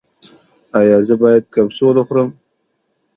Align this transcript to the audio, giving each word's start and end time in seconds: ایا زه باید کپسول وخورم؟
ایا 0.79 0.97
زه 1.07 1.15
باید 1.21 1.43
کپسول 1.53 1.95
وخورم؟ 1.97 2.29